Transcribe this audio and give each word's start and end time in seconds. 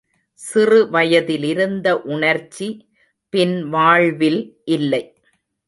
சிறு 0.39 0.79
வயதிலிருந்த 0.89 1.87
உணர்ச்சி 2.01 2.67
பின் 3.29 3.69
வாழ்வில் 3.69 4.41
இல்லை. 4.63 5.03